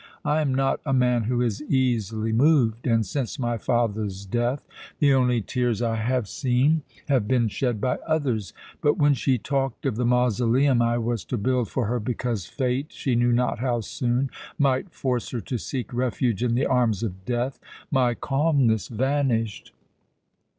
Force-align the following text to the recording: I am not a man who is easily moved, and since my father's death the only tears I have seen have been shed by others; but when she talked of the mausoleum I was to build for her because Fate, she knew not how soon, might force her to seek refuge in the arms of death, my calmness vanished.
I 0.25 0.41
am 0.41 0.55
not 0.55 0.81
a 0.83 0.93
man 0.93 1.25
who 1.25 1.41
is 1.43 1.61
easily 1.61 2.31
moved, 2.31 2.87
and 2.87 3.05
since 3.05 3.37
my 3.37 3.59
father's 3.59 4.25
death 4.25 4.65
the 4.97 5.13
only 5.13 5.41
tears 5.43 5.79
I 5.79 5.95
have 5.97 6.27
seen 6.27 6.81
have 7.07 7.27
been 7.27 7.47
shed 7.47 7.79
by 7.79 7.97
others; 8.07 8.51
but 8.81 8.97
when 8.97 9.13
she 9.13 9.37
talked 9.37 9.85
of 9.85 9.97
the 9.97 10.03
mausoleum 10.03 10.81
I 10.81 10.97
was 10.97 11.23
to 11.25 11.37
build 11.37 11.69
for 11.69 11.85
her 11.85 11.99
because 11.99 12.47
Fate, 12.47 12.87
she 12.91 13.13
knew 13.13 13.31
not 13.31 13.59
how 13.59 13.81
soon, 13.81 14.31
might 14.57 14.91
force 14.91 15.29
her 15.33 15.41
to 15.41 15.59
seek 15.59 15.93
refuge 15.93 16.41
in 16.41 16.55
the 16.55 16.65
arms 16.65 17.03
of 17.03 17.23
death, 17.23 17.59
my 17.91 18.15
calmness 18.15 18.87
vanished. 18.87 19.71